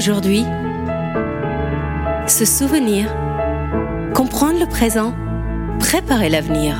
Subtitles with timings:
[0.00, 0.46] aujourd'hui.
[2.26, 3.14] Se souvenir.
[4.14, 5.12] Comprendre le présent.
[5.78, 6.74] Préparer l'avenir.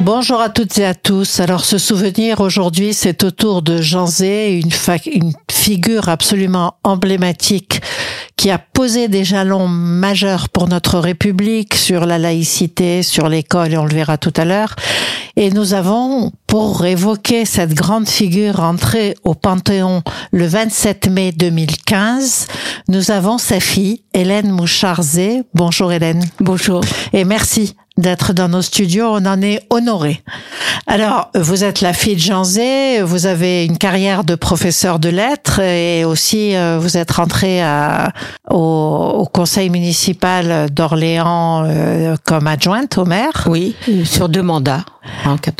[0.00, 1.40] Bonjour à toutes et à tous.
[1.40, 4.70] Alors ce souvenir aujourd'hui, c'est autour de Jean Zé, une,
[5.12, 7.82] une figure absolument emblématique
[8.36, 13.78] qui a posé des jalons majeurs pour notre République sur la laïcité, sur l'école, et
[13.78, 14.76] on le verra tout à l'heure.
[15.36, 20.02] Et nous avons, pour évoquer cette grande figure entrée au Panthéon
[20.32, 22.46] le 27 mai 2015,
[22.88, 25.42] nous avons sa fille, Hélène Moucharzé.
[25.54, 26.24] Bonjour Hélène.
[26.40, 26.82] Bonjour.
[27.12, 29.06] Et merci d'être dans nos studios.
[29.10, 30.22] On en est honoré.
[30.88, 35.08] Alors, vous êtes la fille de Jean Zé, vous avez une carrière de professeur de
[35.08, 38.12] lettres et aussi euh, vous êtes rentrée à,
[38.48, 43.48] au, au, conseil municipal d'Orléans euh, comme adjointe au maire.
[43.48, 44.84] Oui, sur deux mandats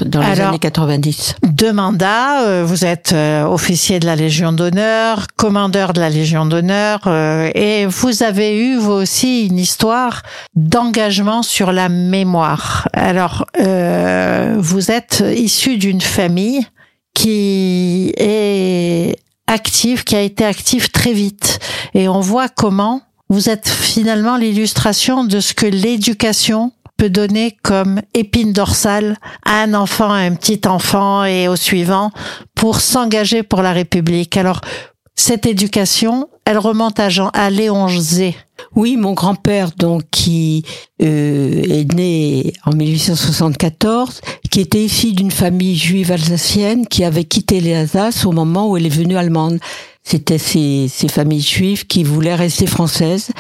[0.05, 1.37] dans les années 90.
[1.45, 7.07] Deux mandats, euh, vous êtes officier de la Légion d'honneur, commandeur de la Légion d'honneur
[7.55, 10.23] et vous avez eu vous aussi une histoire
[10.55, 12.26] d'engagement sur la mémoire.
[12.93, 16.67] Alors, vous êtes issu d'une famille
[17.15, 21.59] qui est active, qui a été active très vite.
[21.95, 28.01] Et on voit comment vous êtes finalement l'illustration de ce que l'éducation peut donner comme
[28.15, 32.11] épine dorsale à un enfant, à un petit enfant et au suivant
[32.55, 34.37] pour s'engager pour la République.
[34.37, 34.61] Alors,
[35.17, 38.37] cette éducation, elle remonte à Jean, à Léon Zé.
[38.75, 40.65] Oui, mon grand-père, donc, qui
[41.03, 47.61] euh, est né en 1874, qui était ici d'une famille juive alsacienne qui avait quitté
[47.61, 49.59] les Alsaces au moment où elle est venue allemande.
[50.09, 53.31] C'était ces, ces, familles juives qui voulaient rester françaises.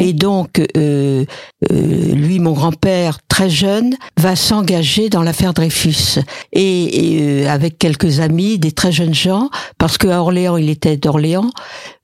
[0.00, 1.26] Et donc, euh,
[1.70, 6.20] euh, lui, mon grand-père, très jeune, va s'engager dans l'affaire Dreyfus.
[6.52, 10.96] Et, et euh, avec quelques amis, des très jeunes gens, parce qu'à Orléans, il était
[10.96, 11.50] d'Orléans,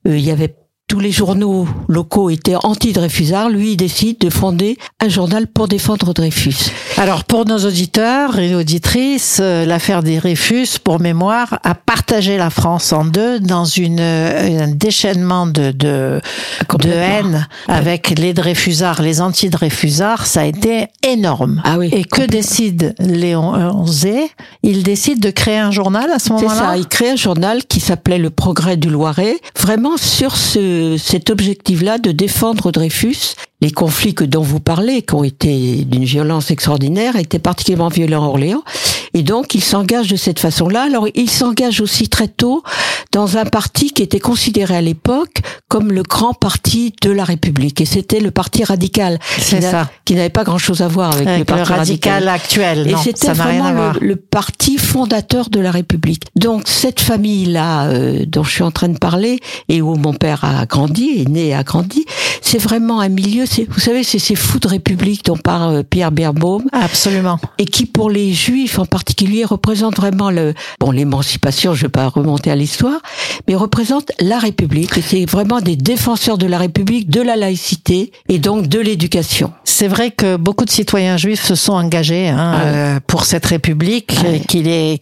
[0.07, 0.53] euh, il y avait
[0.91, 6.13] tous les journaux locaux étaient anti-Dreyfusards, lui il décide de fonder un journal pour défendre
[6.13, 6.69] Dreyfus.
[6.97, 12.49] Alors pour nos auditeurs et auditrices, euh, l'affaire des Dreyfus, pour mémoire, a partagé la
[12.49, 16.19] France en deux dans une, un déchaînement de, de,
[16.79, 21.61] de haine avec les Dreyfusards, les anti-Dreyfusards, ça a été énorme.
[21.63, 24.29] Ah oui, et que décide Léon Zé
[24.61, 26.53] Il décide de créer un journal à ce moment-là?
[26.53, 30.80] C'est ça, il crée un journal qui s'appelait Le Progrès du Loiret, vraiment sur ce
[30.97, 33.35] cet objectif-là de défendre Dreyfus.
[33.61, 38.23] Les conflits que dont vous parlez, qui ont été d'une violence extraordinaire, étaient particulièrement violents
[38.23, 38.63] à Orléans.
[39.13, 40.83] Et donc, il s'engage de cette façon-là.
[40.83, 42.63] Alors, il s'engage aussi très tôt
[43.11, 47.81] dans un parti qui était considéré à l'époque comme le grand parti de la République.
[47.81, 49.19] Et c'était le parti radical.
[49.37, 49.89] C'est ça.
[50.05, 52.87] Qui n'avait pas grand-chose à voir avec, le parti radical, actuel.
[52.87, 56.23] Et c'était vraiment le, le, parti fondateur de la République.
[56.35, 60.43] Donc, cette famille-là, euh, dont je suis en train de parler, et où mon père
[60.43, 62.05] a grandi, est né et a grandi,
[62.41, 66.11] c'est vraiment un milieu, vous savez, c'est ces fous de République dont parle euh, Pierre
[66.11, 66.63] Berbaum.
[66.71, 67.39] Absolument.
[67.57, 72.07] Et qui, pour les Juifs en particulier, représente vraiment le, bon, l'émancipation, je vais pas
[72.07, 72.99] remonter à l'histoire,
[73.47, 74.97] mais représente la République.
[74.97, 79.51] Et c'est vraiment des défenseurs de la République, de la laïcité et donc de l'éducation.
[79.63, 83.45] C'est vrai que beaucoup de citoyens juifs se sont engagés hein, Ah euh, pour cette
[83.45, 84.99] République, Ah qu'il est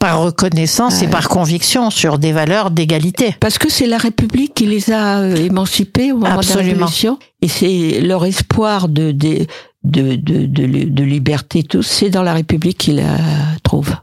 [0.00, 3.36] par reconnaissance et par conviction sur des valeurs d'égalité.
[3.40, 6.70] Parce que c'est la République qui les a euh, émancipés au moment de la Absolument.
[6.86, 7.18] Révolution.
[7.44, 9.46] Et c'est leur espoir de, de,
[9.84, 13.18] de, de, de, liberté, tout, c'est dans la République qu'ils la
[13.62, 13.96] trouvent.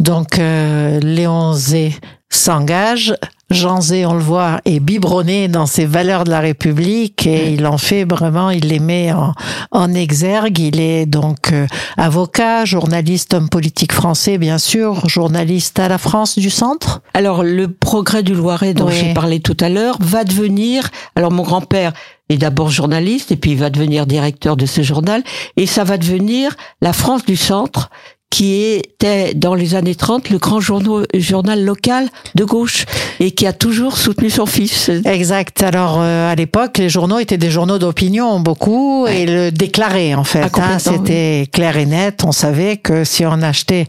[0.00, 1.94] Donc euh, Léon Zé
[2.28, 3.14] s'engage.
[3.50, 7.66] Jean Zé, on le voit, est biberonné dans ses valeurs de la République et il
[7.66, 9.32] en fait vraiment, il les met en,
[9.70, 10.58] en exergue.
[10.58, 16.38] Il est donc euh, avocat, journaliste, homme politique français, bien sûr, journaliste à la France
[16.38, 17.02] du Centre.
[17.12, 18.94] Alors, le progrès du Loiret dont Oui.
[18.98, 21.92] j'ai parlé tout à l'heure va devenir, alors mon grand-père
[22.28, 25.22] est d'abord journaliste et puis il va devenir directeur de ce journal
[25.56, 27.90] et ça va devenir la France du Centre
[28.34, 32.84] qui était dans les années 30 le grand journal, journal local de gauche
[33.20, 34.90] et qui a toujours soutenu son fils.
[35.04, 35.62] Exact.
[35.62, 40.24] Alors euh, à l'époque, les journaux étaient des journaux d'opinion beaucoup et le déclaraient en
[40.24, 40.50] fait.
[40.54, 40.78] Ah, hein.
[40.80, 42.24] C'était clair et net.
[42.24, 43.86] On savait que si on achetait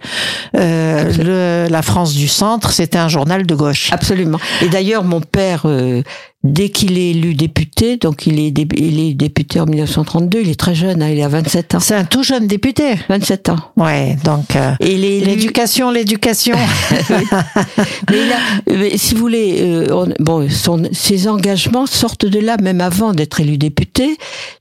[0.55, 3.89] euh, le, la France du Centre, c'était un journal de gauche.
[3.91, 4.37] Absolument.
[4.61, 6.03] Et d'ailleurs, mon père, euh,
[6.45, 10.49] dès qu'il est élu député, donc il est, dé- il est député en 1932, il
[10.51, 11.79] est très jeune, hein, il a 27 ans.
[11.79, 12.95] C'est un tout jeune député.
[13.09, 13.57] 27 ans.
[13.75, 16.55] Ouais, donc euh, Et il est élu- l'éducation, l'éducation.
[18.09, 22.81] Mais mais si vous voulez, euh, on- bon, son, ses engagements sortent de là, même
[22.81, 24.17] avant d'être élu député.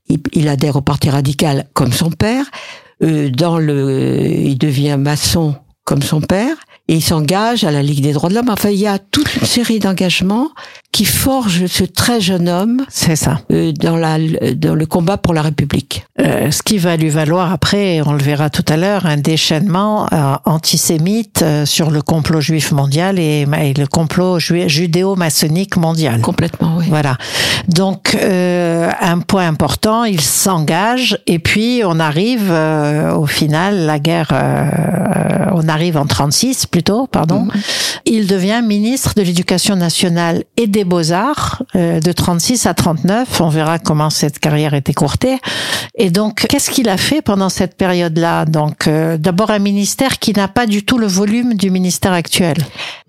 [0.09, 2.45] Il, il adhère au Parti radical comme son père.
[3.03, 6.55] Euh, dans le, il devient maçon comme son père.
[6.87, 8.49] Et il s'engage à la Ligue des droits de l'homme.
[8.49, 10.49] Enfin, il y a toute une série d'engagements
[10.91, 12.85] qui forgent ce très jeune homme.
[12.89, 13.41] C'est ça.
[13.51, 14.17] Euh, dans la
[14.53, 16.04] dans le combat pour la République.
[16.25, 20.07] Euh, ce qui va lui valoir après, on le verra tout à l'heure, un déchaînement
[20.11, 26.21] euh, antisémite euh, sur le complot juif mondial et, et le complot judéo-maçonnique mondial.
[26.21, 26.85] Complètement, oui.
[26.89, 27.17] Voilà.
[27.67, 34.29] Donc euh, un point important, il s'engage et puis on arrive au final la guerre.
[35.53, 37.41] on arrive en 36 plutôt, pardon.
[37.41, 38.01] Mm -hmm.
[38.05, 43.41] Il devient ministre de l'Éducation nationale et des Beaux-Arts de 36 à 39.
[43.41, 45.37] On verra comment cette carrière est écourtée.
[45.97, 48.45] Et donc, qu'est-ce qu'il a fait pendant cette période-là?
[48.45, 52.55] Donc, euh, d'abord un ministère qui n'a pas du tout le volume du ministère actuel.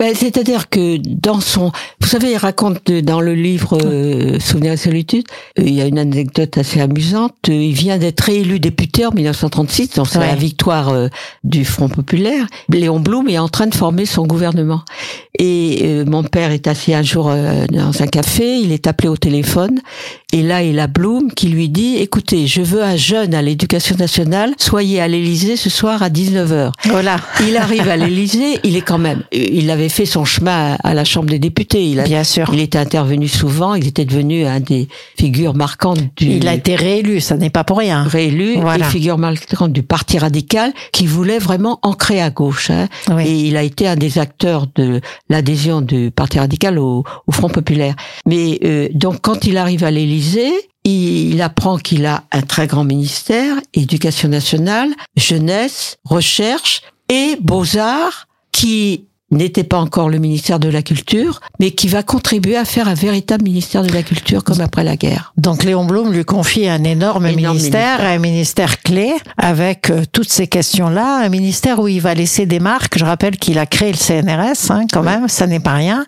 [0.01, 1.71] Ben, C'est-à-dire que dans son,
[2.01, 5.25] vous savez, il raconte dans le livre euh, Souvenirs et solitude,
[5.59, 7.35] euh, il y a une anecdote assez amusante.
[7.47, 10.27] il vient d'être réélu député en 1936, donc c'est ouais.
[10.27, 11.09] la victoire euh,
[11.45, 12.45] du Front populaire.
[12.69, 14.83] Léon Blum est en train de former son gouvernement.
[15.39, 19.17] Et euh, mon père est assis un jour dans un café, il est appelé au
[19.17, 19.81] téléphone,
[20.39, 23.97] et là il a Blum qui lui dit "Écoutez, je veux un jeune à l'éducation
[23.97, 27.17] nationale, soyez à l'Élysée ce soir à 19h." Voilà.
[27.47, 31.05] Il arrive à l'Élysée, il est quand même il avait fait son chemin à la
[31.05, 31.85] Chambre des députés.
[31.85, 32.51] Il a, Bien sûr.
[32.53, 33.75] Il était intervenu souvent.
[33.75, 34.89] Il était devenu un des
[35.19, 36.27] figures marquantes du.
[36.27, 38.03] Il a été réélu, ça n'est pas pour rien.
[38.05, 38.87] Réélu voilà.
[38.87, 42.71] et figure marquante du Parti radical qui voulait vraiment ancrer à gauche.
[42.71, 42.89] Hein.
[43.09, 43.27] Oui.
[43.27, 47.49] Et il a été un des acteurs de l'adhésion du Parti radical au, au Front
[47.49, 47.95] populaire.
[48.27, 50.26] Mais euh, donc quand il arrive à l'Élysée,
[50.85, 59.07] il apprend qu'il a un très grand ministère, éducation nationale, jeunesse, recherche et beaux-arts, qui
[59.31, 62.95] n'était pas encore le ministère de la Culture, mais qui va contribuer à faire un
[62.95, 65.33] véritable ministère de la Culture comme après la guerre.
[65.37, 68.01] Donc Léon Blum lui confie un énorme, Énorme ministère, ministère.
[68.01, 72.61] un ministère clé, avec euh, toutes ces questions-là, un ministère où il va laisser des
[72.61, 72.99] marques.
[72.99, 76.07] Je rappelle qu'il a créé le CNRS, hein, quand même, ça n'est pas rien.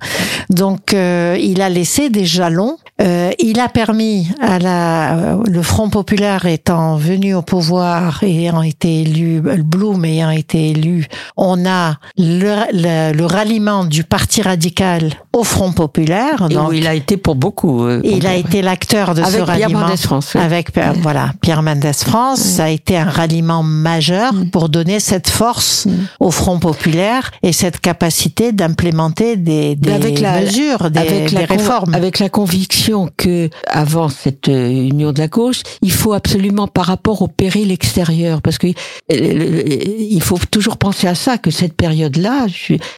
[0.51, 2.79] Donc euh, il a laissé des jalons.
[3.01, 8.47] Euh, il a permis à la, euh, le Front populaire étant venu au pouvoir et
[8.47, 11.07] ayant été élu, Blum ayant été élu,
[11.37, 16.47] on a le, le, le ralliement du Parti radical au Front populaire.
[16.51, 17.85] Et Donc, où il a été pour beaucoup.
[17.85, 20.41] euh, il a été l'acteur de ce Avec Pierre ralliement Mendès France, oui.
[20.41, 22.41] avec Pierre- voilà Pierre Mendès France.
[22.41, 25.87] Ça a été un ralliement majeur pour donner cette force
[26.21, 31.33] au Front populaire et cette capacité d'implémenter des, des Mais avec la- mesures, des, avec
[31.33, 31.95] la des con- réformes.
[31.95, 36.87] avec la conviction que avant cette euh, union de la gauche, il faut absolument par
[36.87, 38.73] rapport au péril extérieur, parce que euh,
[39.11, 39.63] euh,
[39.99, 42.47] il faut toujours penser à ça que cette période-là,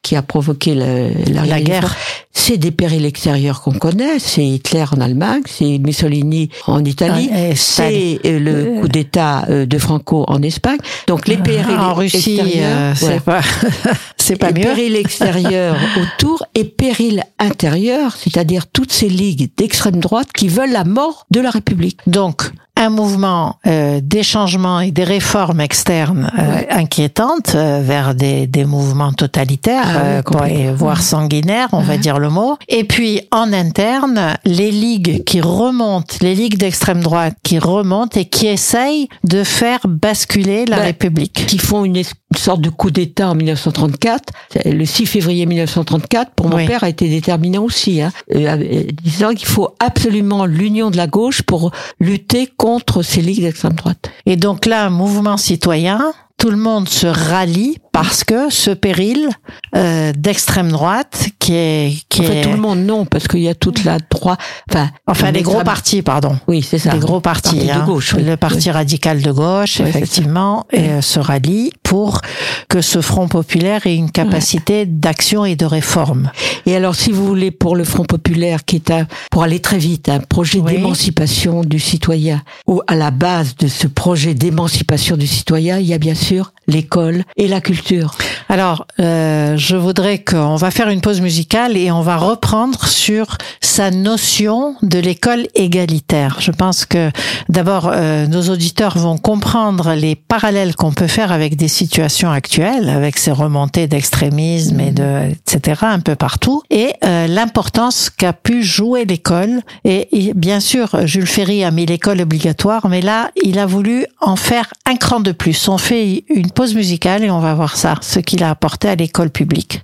[0.03, 1.95] qui a provoqué le- la, La guerre.
[2.33, 4.19] c'est des périls extérieurs qu'on connaît.
[4.19, 9.79] C'est Hitler en Allemagne, c'est Mussolini en Italie, c'est euh, le coup d'État euh, de
[9.79, 10.79] Franco en Espagne.
[11.07, 13.41] Donc les périls en Russie, extérieurs, euh, c'est pas
[14.17, 14.61] c'est pas Et mieux.
[14.63, 20.85] Péril extérieur autour et péril intérieur, c'est-à-dire toutes ces ligues d'extrême droite qui veulent la
[20.85, 21.99] mort de la République.
[22.07, 22.51] Donc,
[22.81, 26.67] un mouvement euh, des changements et des réformes externes euh, Ouais.
[26.71, 30.73] inquiétantes euh, vers des, des mouvements totalitaires, Ah oui, euh, et complètement.
[30.75, 32.57] voire sanguinaires, on va dire le mot.
[32.69, 38.25] Et puis, en interne, les ligues qui remontent, les ligues d'extrême droite qui remontent et
[38.25, 41.47] qui essayent de faire basculer la Ben, République.
[41.47, 44.33] Qui font une, es- une sorte de coup d'État en 1934.
[44.53, 46.67] C'est Le 6 février 1934, pour mon Oui.
[46.67, 51.07] père, a été déterminant aussi, hein, euh, euh, disant qu'il faut absolument l'union de la
[51.07, 54.11] gauche pour lutter contre ces ligues d'extrême droite.
[54.27, 59.29] Et donc là, un mouvement citoyen, tout le monde se rallie parce que ce péril
[59.77, 63.41] euh, d'extrême droite qui est qui En fait, est tout le monde, non, parce qu'il
[63.41, 64.39] y a toute la droite,
[64.71, 66.95] enfin, enfin les gros partis pardon Oui, c'est ça.
[66.95, 67.85] les gros partis, Parti de hein.
[67.85, 68.23] gauche, oui.
[68.23, 72.23] le parti radical de gauche effectivement et, euh, se rallie pour
[72.71, 76.31] que ce front populaire ait une capacité d'action et de réforme
[76.65, 79.79] Et alors, si vous voulez, pour le Front populaire, qui est un, pour aller très
[79.79, 85.27] vite, un projet d'émancipation du citoyen, où à la base de ce projet d'émancipation du
[85.27, 86.30] citoyen, il y a bien sûr
[86.67, 88.17] l'école et la culture.
[88.49, 93.39] Alors, euh, je voudrais qu'on va faire une pause musicale et on va reprendre sur
[93.61, 96.39] sa notion de l'école égalitaire.
[96.41, 97.11] Je pense que
[97.49, 102.89] d'abord, euh, nos auditeurs vont comprendre les parallèles qu'on peut faire avec des situations actuelles,
[102.89, 105.83] avec ces remontées d'extrémisme et de etc.
[105.83, 109.61] un peu partout, et euh, l'importance qu'a pu jouer l'école.
[109.85, 114.07] Et, et bien sûr, Jules Ferry a mis l'école obligatoire, mais là, il a voulu
[114.21, 115.69] en faire un cran de plus.
[115.69, 118.95] On fait une pause musicale et on va voir ça, ce qu'il a apporté à
[118.95, 119.83] l'école publique.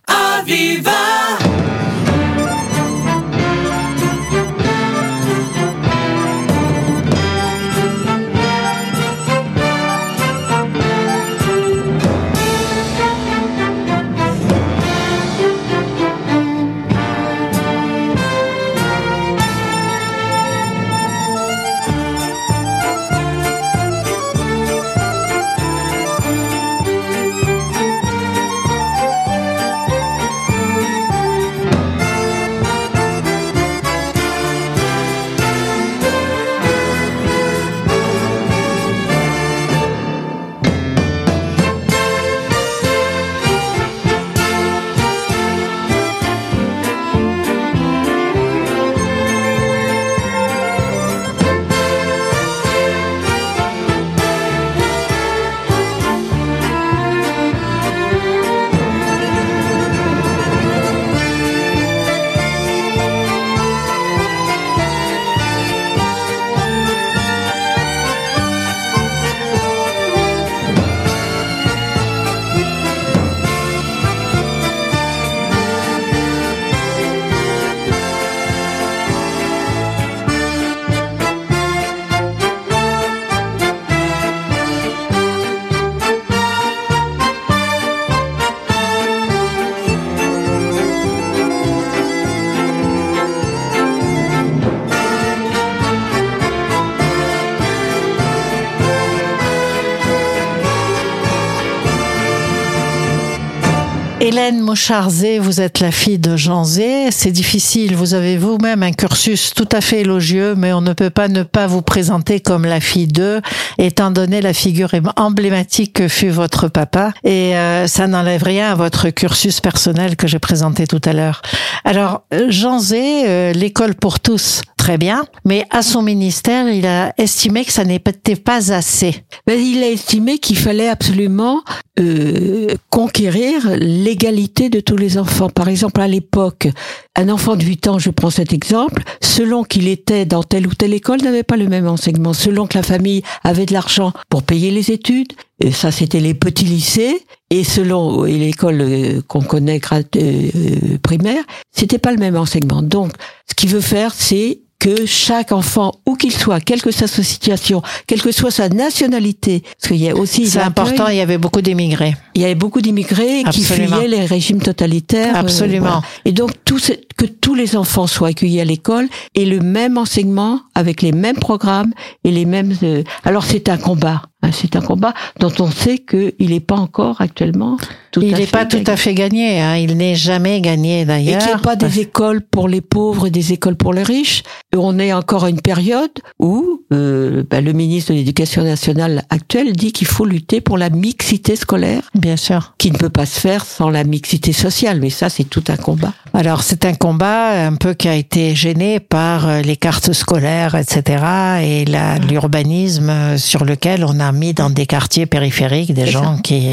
[104.36, 107.10] Hélène Mocharzé, vous êtes la fille de Jean Zé.
[107.10, 107.96] C'est difficile.
[107.96, 111.42] Vous avez vous-même un cursus tout à fait élogieux, mais on ne peut pas ne
[111.42, 113.40] pas vous présenter comme la fille d'eux,
[113.78, 117.14] étant donné la figure emblématique que fut votre papa.
[117.24, 121.40] Et euh, ça n'enlève rien à votre cursus personnel que j'ai présenté tout à l'heure.
[121.86, 127.12] Alors, Jean Zé, euh, l'école pour tous, très bien, mais à son ministère, il a
[127.18, 129.24] estimé que ça n'était pas assez.
[129.48, 131.64] Mais il a estimé qu'il fallait absolument
[131.98, 135.50] euh, conquérir l'égalité de tous les enfants.
[135.50, 136.68] Par exemple, à l'époque,
[137.16, 140.74] un enfant de 8 ans, je prends cet exemple, selon qu'il était dans telle ou
[140.74, 142.32] telle école, n'avait pas le même enseignement.
[142.32, 146.34] Selon que la famille avait de l'argent pour payer les études, et ça c'était les
[146.34, 152.82] petits lycées, et selon l'école euh, qu'on connaît euh, primaire, c'était pas le même enseignement.
[152.82, 153.12] Donc,
[153.48, 157.22] ce qu'il veut faire, c'est que chaque enfant, où qu'il soit, quelle que soit sa
[157.22, 160.46] situation, quelle que soit sa nationalité, parce qu'il y a aussi...
[160.46, 162.14] C'est important, il y avait beaucoup d'immigrés.
[162.34, 165.36] Il y avait beaucoup d'immigrés qui fuyaient les régimes totalitaires.
[165.36, 166.02] Euh, Absolument.
[166.24, 166.78] Et donc, tout
[167.16, 171.36] que tous les enfants soient accueillis à l'école et le même enseignement, avec les mêmes
[171.36, 171.92] programmes
[172.24, 172.74] et les mêmes...
[172.82, 174.22] Euh, alors, c'est un combat.
[174.42, 177.78] Hein, c'est un combat dont on sait qu'il n'est pas encore actuellement
[178.16, 179.60] tout il n'est pas tout à fait gagné.
[179.60, 179.76] Hein.
[179.76, 181.36] Il n'est jamais gagné d'ailleurs.
[181.36, 184.02] Et qu'il n'y ait pas des écoles pour les pauvres et des écoles pour les
[184.02, 184.42] riches.
[184.74, 189.74] On est encore à une période où euh, bah, le ministre de l'Éducation nationale actuel
[189.74, 192.10] dit qu'il faut lutter pour la mixité scolaire.
[192.14, 192.72] Bien sûr.
[192.78, 194.98] Qui ne peut pas se faire sans la mixité sociale.
[194.98, 196.14] Mais ça, c'est tout un combat.
[196.32, 200.74] Alors c'est un combat un peu qui a été gêné par euh, les cartes scolaires,
[200.74, 201.22] etc.
[201.62, 201.84] et
[202.28, 206.68] l'urbanisme sur lequel on a mis dans des quartiers périphériques des gens qui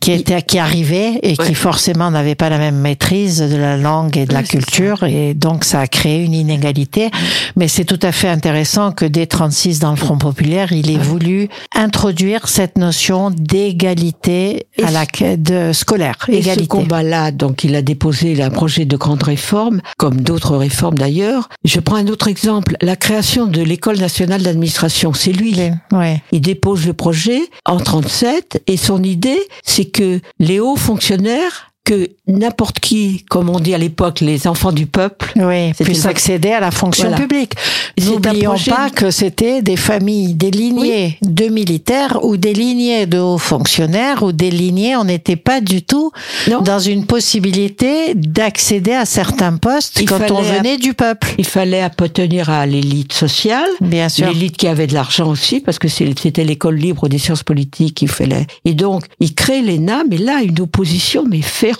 [0.00, 4.16] qui étaient qui arrivaient et qui forcément n'avaient pas la même maîtrise de la langue
[4.16, 7.10] et de la culture et donc ça a créé une inégalité.
[7.56, 10.98] Mais c'est tout à fait intéressant que dès 36 dans le Front populaire, il ait
[10.98, 15.04] voulu introduire cette notion d'égalité à la
[15.36, 16.16] de scolaire.
[16.28, 20.98] Et ce combat-là, donc il a déposé un projet de grande réforme, comme d'autres réformes
[20.98, 21.48] d'ailleurs.
[21.64, 25.12] Je prends un autre exemple, la création de l'école nationale d'administration.
[25.12, 25.56] C'est lui.
[25.92, 26.22] Ouais.
[26.32, 32.08] Il dépose le projet en 37 et son idée, c'est que les hauts fonctionnaires que
[32.26, 36.60] n'importe qui, comme on dit à l'époque, les enfants du peuple, oui, puissent accéder à
[36.60, 37.52] la fonction publique.
[38.02, 43.38] N'oublions pas que c'était des familles, des lignées de militaires ou des lignées de hauts
[43.38, 46.10] fonctionnaires ou des lignées, on n'était pas du tout
[46.62, 51.34] dans une possibilité d'accéder à certains postes quand on venait du peuple.
[51.36, 55.78] Il fallait appartenir à l'élite sociale, bien sûr, l'élite qui avait de l'argent aussi, parce
[55.78, 58.46] que c'était l'école libre des sciences politiques qu'il fallait.
[58.64, 61.73] Et donc, il crée l'ENA, mais là, une opposition, mais fait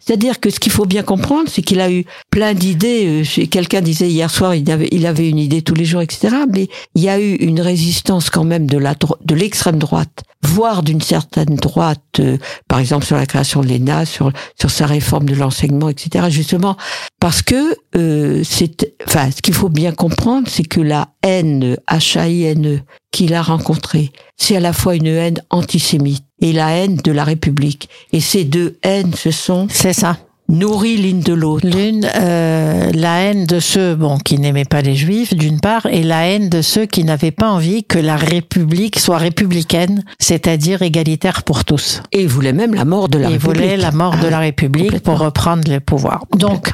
[0.00, 3.22] c'est-à-dire que ce qu'il faut bien comprendre, c'est qu'il a eu plein d'idées.
[3.22, 6.34] Euh, quelqu'un disait hier soir, il avait, une idée tous les jours, etc.
[6.52, 11.56] Mais il y a eu une résistance quand même de l'extrême droite, voire d'une certaine
[11.56, 16.26] droite, euh, par exemple sur la création de l'ENA, sur sa réforme de l'enseignement, etc.
[16.30, 16.76] Justement
[17.20, 23.42] parce que euh, ce qu'il faut bien comprendre, c'est que la haine, H-A-I-N-E, qu'il a
[23.42, 27.88] rencontrée, c'est à la fois une haine antisémite et la haine de la République.
[28.12, 29.66] Et ces deux haines, ce sont...
[29.70, 31.66] C'est ça nourrit l'une de l'autre.
[31.66, 36.02] L'une, euh, la haine de ceux bon qui n'aimaient pas les Juifs, d'une part, et
[36.02, 41.42] la haine de ceux qui n'avaient pas envie que la République soit républicaine, c'est-à-dire égalitaire
[41.42, 42.02] pour tous.
[42.12, 43.56] Et ils voulaient même la mort de la République.
[43.56, 46.24] Ils voulaient la mort de la République pour reprendre le pouvoir.
[46.36, 46.70] Donc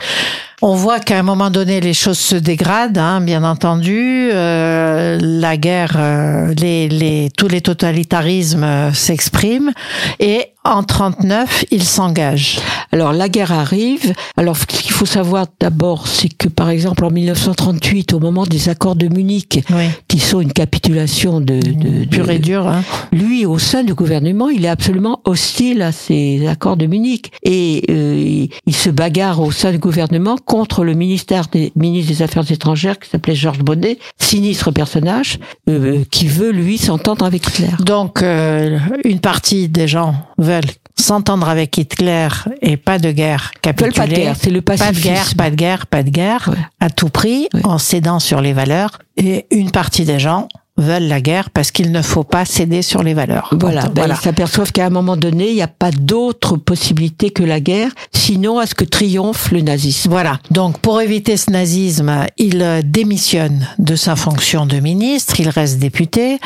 [0.64, 4.30] on voit qu'à un moment donné, les choses se dégradent, hein, bien entendu.
[4.32, 9.72] Euh, la guerre, euh, les, tous les totalitarismes euh, s'expriment
[10.20, 12.58] et en 39, il s'engage.
[12.90, 14.14] Alors la guerre arrive.
[14.36, 18.68] Alors ce qu'il faut savoir d'abord, c'est que par exemple en 1938, au moment des
[18.68, 19.62] accords de Munich,
[20.08, 22.82] qui sont une capitulation de, de, pure et dure, hein.
[23.12, 27.84] lui au sein du gouvernement, il est absolument hostile à ces accords de Munich et
[27.90, 32.50] euh, il se bagarre au sein du gouvernement contre le ministère des ministres des Affaires
[32.50, 37.70] étrangères qui s'appelait Georges Bonnet, sinistre personnage, euh, qui veut lui s'entendre avec Hitler.
[37.80, 40.64] Donc euh, une partie des gens veulent
[40.98, 42.28] s'entendre avec Hitler
[42.62, 43.92] et pas de guerre, capituler.
[43.92, 46.50] Pas de guerre, c'est le Pas de guerre, pas de guerre, pas de guerre,
[46.80, 48.98] à tout prix, en cédant sur les valeurs.
[49.16, 53.02] Et une partie des gens veulent la guerre parce qu'il ne faut pas céder sur
[53.02, 53.50] les valeurs.
[53.58, 57.42] Voilà, ben, ils s'aperçoivent qu'à un moment donné, il n'y a pas d'autre possibilité que
[57.42, 60.10] la guerre, sinon à ce que triomphe le nazisme.
[60.10, 60.40] Voilà.
[60.50, 65.78] Donc pour éviter ce nazisme, il euh, démissionne de sa fonction de ministre, il reste
[65.78, 66.38] député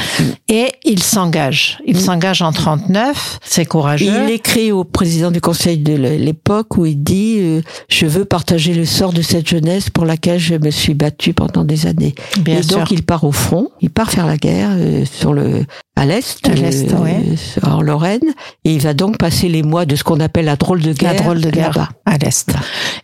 [0.49, 1.79] et il s'engage.
[1.87, 2.01] Il mm.
[2.01, 4.07] s'engage en 39, c'est courageux.
[4.07, 8.75] Il écrit au président du conseil de l'époque où il dit euh, je veux partager
[8.75, 12.15] le sort de cette jeunesse pour laquelle je me suis battu pendant des années.
[12.41, 15.65] Bien et donc il part au front, il part faire la guerre euh, sur le
[15.99, 17.23] à l'est, À l'est, ouais.
[17.63, 18.21] en Lorraine,
[18.65, 21.15] et il va donc passer les mois de ce qu'on appelle la drôle de guerre.
[21.15, 22.53] La drôle de guerre à l'Est.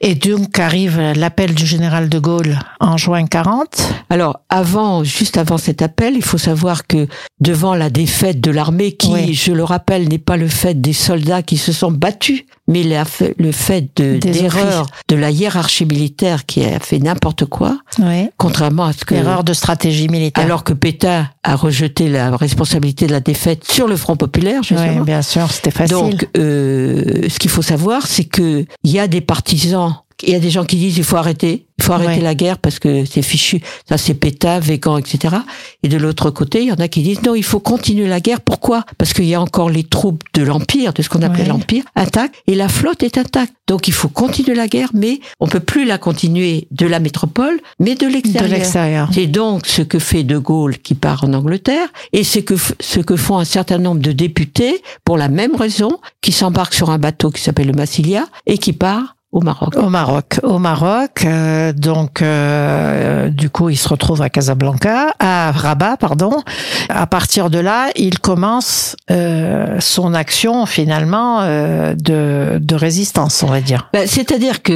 [0.01, 3.83] Et donc arrive l'appel du général de Gaulle en juin 40.
[4.11, 7.09] Alors, avant, juste avant cet appel, il faut savoir que
[7.41, 9.35] devant la défaite de l'armée, qui, Oui.
[9.35, 13.05] je le rappelle, n'est pas le fait des soldats qui se sont battus, mais la
[13.39, 18.29] le fait de- Des d'erreurs de la hiérarchie militaire qui a fait n'importe quoi, Oui.
[18.37, 19.15] contrairement à ce que...
[19.15, 20.45] Erreur de stratégie militaire.
[20.45, 25.00] Alors que Pétain a rejeté la responsabilité de la défaite sur le Front populaire, oui,
[25.05, 25.97] bien sûr, c'était facile.
[25.97, 30.35] Donc, euh, ce qu'il faut savoir, c'est que il y a des partisans, il y
[30.35, 32.21] a des gens qui disent il faut arrêter, il faut arrêter Ouais.
[32.21, 35.37] la guerre parce que c'est fichu, ça c'est Pétain, Végan, etc.
[35.83, 38.21] Et de l'autre côté, il y en a qui disent non, il faut continuer la
[38.21, 38.41] guerre.
[38.41, 38.85] Pourquoi?
[38.97, 41.49] Parce qu'il y a encore les troupes de l'empire, de ce qu'on appelait Ouais.
[41.49, 43.55] l'empire, intactes, et la flotte est intacte.
[43.67, 47.61] Donc il faut continuer la guerre, mais on peut plus la continuer de la métropole,
[47.81, 49.09] mais de de l'extérieur.
[49.13, 53.00] C'est donc ce que fait De Gaulle qui part en Angleterre et c'est que ce
[53.00, 56.99] que font un certain nombre de députés pour la même raison qui s'embarquent sur un
[56.99, 59.75] bateau qui s'appelle le Massilia et qui part au Maroc.
[59.76, 65.50] Au Maroc, au Maroc, euh, donc euh, du coup il se retrouve à Casablanca, à
[65.50, 66.40] Rabat, pardon.
[66.88, 73.49] À partir de là, il commence euh, son action finalement euh, de, de résistance, on
[73.49, 73.90] va dire.
[73.92, 74.73] Ben, C'est-à-dire que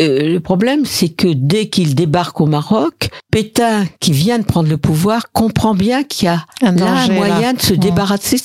[0.00, 4.68] euh, le problème, c'est que dès qu'il débarque au Maroc, Pétain, qui vient de prendre
[4.68, 7.52] le pouvoir, comprend bien qu'il y a Un là moyen là.
[7.52, 8.38] de se débarrasser.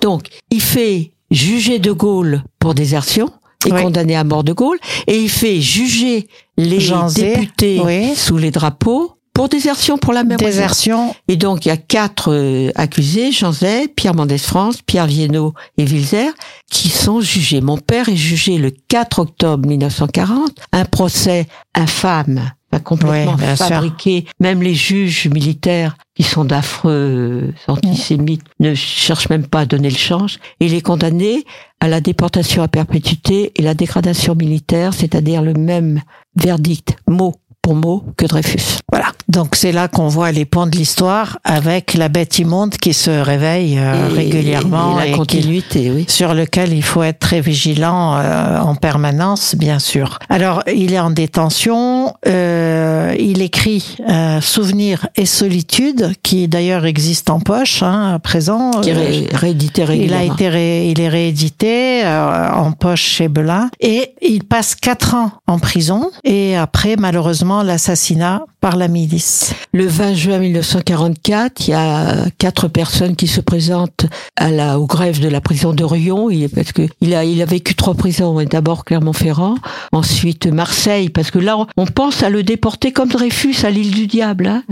[0.00, 3.30] Donc, il fait juger De Gaulle pour désertion
[3.66, 3.82] Oui.
[3.82, 8.14] condamné à mort De Gaulle, et il fait juger les Jean députés oui.
[8.14, 10.50] sous les drapeaux pour désertion pour la même raison.
[10.50, 15.06] Désertion, Et donc, il y a quatre euh, accusés, Jean Zay, Pierre Mendès France, Pierre
[15.06, 16.30] Viennot et Wilzer,
[16.70, 17.60] qui sont jugés.
[17.60, 20.50] Mon père est jugé le 4 octobre 1940.
[20.72, 23.56] Un procès infâme, complètement sûr.
[23.56, 24.26] fabriqué.
[24.38, 29.96] Même les juges militaires, qui sont d'affreux antisémites, ne cherchent même pas à donner le
[29.96, 30.38] change.
[30.60, 31.44] Et il est condamné
[31.80, 36.00] à la déportation à perpétuité et la dégradation militaire, c'est-à-dire le même
[36.36, 38.78] verdict, mot pour mot, que Dreyfus.
[38.90, 39.06] voilà.
[39.28, 43.10] Donc c'est là qu'on voit les ponts de l'histoire avec la bête immonde qui se
[43.10, 46.04] réveille euh, Et- régulièrement et la et qui- continuité, oui.
[46.08, 50.18] sur lequel il faut être très vigilant euh, en permanence, bien sûr.
[50.28, 57.30] Alors, il est en détention, euh, il écrit euh, Souvenirs et solitude, qui d'ailleurs existe
[57.30, 58.70] en poche hein, à présent.
[58.80, 60.34] qui est ré- réédité il a régulièrement.
[60.34, 65.58] été ré- il est réédité en poche chez Belin et il passe quatre ans en
[65.58, 69.54] prison et après malheureusement l'assassinat par la milice.
[69.72, 74.86] Le 20 juin 1944, il y a quatre personnes qui se présentent à la, au
[74.86, 77.94] greffe de la prison de Rion, il, parce que il a, il a vécu trois
[77.94, 79.54] prisons, d'abord Clermont-Ferrand,
[79.92, 84.06] ensuite Marseille, parce que là, on, pense à le déporter comme Dreyfus à l'île du
[84.06, 84.62] diable, hein,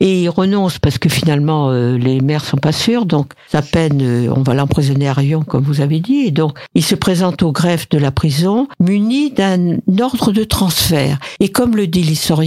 [0.00, 4.00] et il renonce parce que finalement, euh, les maires sont pas sûrs, donc sa peine,
[4.02, 7.42] euh, on va l'emprisonner à Rion, comme vous avez dit, et donc il se présente
[7.42, 11.18] au greffe de la prison, muni d'un ordre de transfert.
[11.40, 12.02] Et comme le dit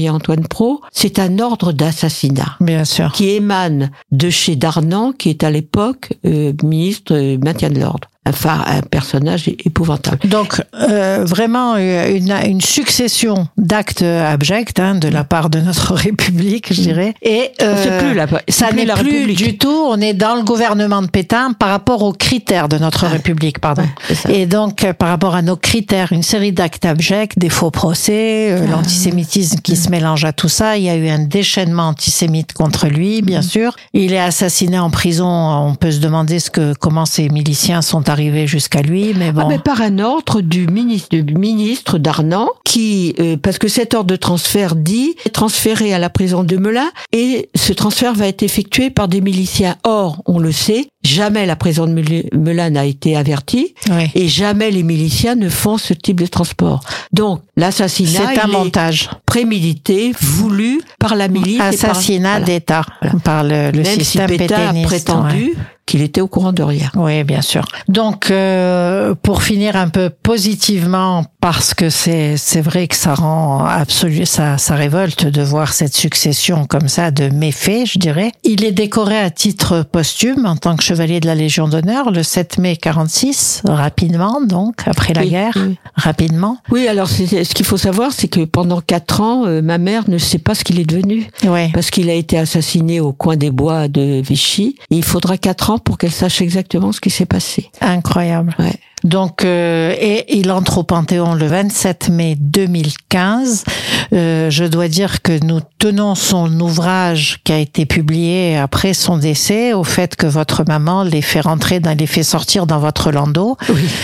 [0.09, 3.11] Antoine Pro, c'est un ordre d'assassinat Bien sûr.
[3.11, 8.09] qui émane de chez Darnan, qui est à l'époque euh, ministre euh, maintien de l'ordre.
[8.25, 10.29] Enfin, un personnage épouvantable.
[10.29, 15.93] Donc euh, vraiment euh, une, une succession d'actes abjects hein, de la part de notre
[16.07, 17.15] République, je dirais.
[17.21, 19.87] Et euh, plus la, ça n'est plus du tout.
[19.89, 23.09] On est dans le gouvernement de Pétain par rapport aux critères de notre Ouais.
[23.13, 23.83] République, pardon.
[24.25, 24.33] Ouais.
[24.41, 28.51] Et donc euh, par rapport à nos critères, une série d'actes abjects, des faux procès,
[28.51, 28.71] euh, Ah.
[28.71, 30.77] l'antisémitisme qui se mélange à tout ça.
[30.77, 33.43] Il y a eu un déchaînement antisémite contre lui, bien Mm.
[33.43, 33.75] sûr.
[33.93, 35.27] Il est assassiné en prison.
[35.27, 39.41] On peut se demander ce que comment ces miliciens sont arrivés jusqu'à lui, mais bon.
[39.43, 43.93] Ah, mais par un ordre du ministre, du ministre Darnan, qui, euh, parce que cet
[43.93, 48.27] ordre de transfert dit, est transféré à la prison de Melun, et ce transfert va
[48.27, 49.75] être effectué par des miliciens.
[49.83, 54.09] Or, on le sait, jamais la prison de Mel- Melun n'a été avertie, Oui.
[54.15, 56.79] et jamais les miliciens ne font ce type de transport.
[57.11, 59.09] Donc, l'assassinat, C'est un montage.
[59.25, 61.57] prémédité, voulu par la milice.
[61.57, 63.19] par- Assassinat d'État Voilà.
[63.19, 65.53] par le, le Même si système Pétain a pétainiste, prétendu ouais.
[65.85, 66.89] Qu'il était au courant de rien.
[66.95, 67.65] Oui, bien sûr.
[67.87, 73.65] Donc, euh, pour finir un peu positivement, parce que c'est c'est vrai que ça rend
[73.65, 78.31] absolu, ça ça révolte de voir cette succession comme ça de méfaits, je dirais.
[78.43, 82.23] Il est décoré à titre posthume en tant que chevalier de la Légion d'honneur le
[82.23, 85.77] 7 mai 46, rapidement donc après la Oui, guerre, oui.
[85.95, 86.57] rapidement.
[86.71, 90.17] Oui, alors ce qu'il faut savoir, c'est que pendant quatre ans, euh, ma mère ne
[90.17, 91.27] sait pas ce qu'il est devenu.
[91.45, 91.69] Ouais.
[91.73, 94.77] Parce qu'il a été assassiné au coin des bois de Vichy.
[94.91, 97.69] Et il faudra quatre ans pour qu'elle sache exactement ce qui s'est passé.
[97.81, 98.55] Incroyable.
[98.59, 98.75] Ouais.
[99.03, 103.65] Donc, euh, et il entre au Panthéon le 27 mai 2015.
[104.13, 109.17] Euh, je dois dire que nous tenons son ouvrage qui a été publié après son
[109.17, 113.11] décès au fait que votre maman les fait rentrer, dans, les fait sortir dans votre
[113.11, 113.57] landau.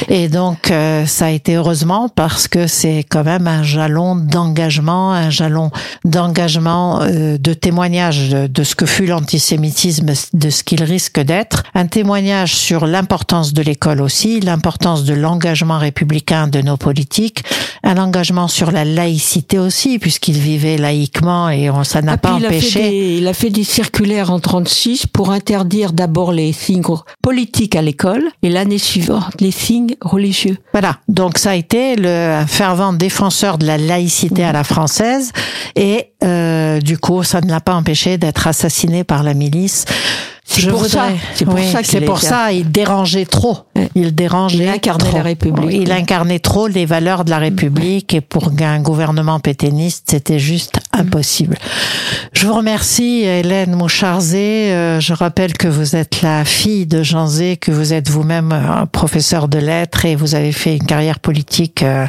[0.10, 5.14] Et donc, euh, ça a été heureusement parce que c'est quand même un jalon d'engagement,
[5.14, 5.72] un jalon
[6.04, 11.64] d'engagement, euh, de témoignage de, de ce que fut l'antisémitisme, de ce qu'il risque d'être,
[11.76, 17.44] un témoignage sur l'importance de l'école aussi, l'importance de l'engagement républicain de nos politiques,
[17.84, 22.36] un engagement sur la laïcité aussi, puisqu'il vivait laïquement et on, ça n'a Ah, pas
[22.40, 22.80] il a empêché.
[22.90, 26.80] des- il a fait des circulaires en 36 pour interdire d'abord les signes
[27.22, 30.58] politiques à l'école et l'année suivante les signes religieux.
[30.74, 30.98] Voilà.
[31.08, 35.32] Donc ça a été le fervent défenseur de la laïcité à la française
[35.76, 39.86] et euh, du coup ça ne l'a pas empêché d'être assassiné par la milice.
[40.50, 41.04] C'est pour ça.
[41.08, 42.52] voudrais- C'est pour oui, ça qu'il c'est pour ça.
[42.52, 43.60] Il dérangeait trop.
[43.96, 44.58] Il dérangeait.
[44.64, 45.18] Il incarnait trop.
[45.18, 45.82] la République.
[45.84, 50.80] Il incarnait trop les valeurs de la République et pour un gouvernement pétainiste, c'était juste
[50.92, 51.58] impossible.
[52.34, 54.72] Je vous remercie, Hélène Moucharzé.
[54.72, 58.88] Euh, je rappelle que vous êtes la fille de Jean Zé, que vous êtes vous-même
[58.92, 62.06] professeur de lettres et vous avez fait une carrière politique euh,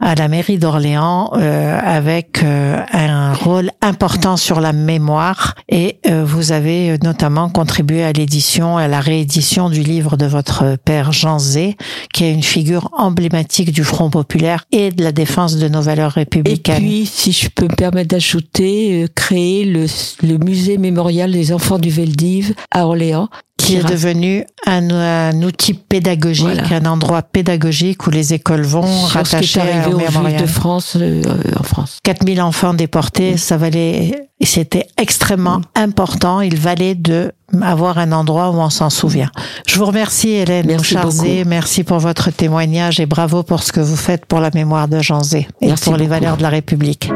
[0.00, 6.96] à la mairie d'Orléans euh, avec un rôle important sur la mémoire et vous avez
[7.02, 11.76] notamment contribué à l'édition, à la réédition du livre de votre père Jean Zé,
[12.14, 16.16] qui est une figure emblématique du Front populaire et de la défense de nos valeurs
[16.16, 16.78] Et républicaines.
[16.78, 19.84] puis, si je peux me permettre d'ajouter, euh, créer le,
[20.22, 23.28] le musée mémorial des enfants du Veldiv à Orléans.
[23.58, 26.76] Qui est devenu un, un outil pédagogique, Voilà.
[26.76, 29.98] un endroit pédagogique où les écoles vont sur ce qui rattacher est arrivé au aux
[29.98, 30.40] Juifs mémorial.
[30.40, 31.22] de France euh,
[31.58, 31.98] en France.
[32.04, 36.40] 4000 enfants déportés, ça valait, et c'était extrêmement important.
[36.40, 39.30] Il valait de avoir un endroit où on s'en souvient.
[39.66, 41.44] Je vous remercie, Hélène Merci Moucharzé.
[41.44, 45.00] Merci pour votre témoignage et bravo pour ce que vous faites pour la mémoire de
[45.00, 47.10] Jean Zé et Merci pour les valeurs de la République.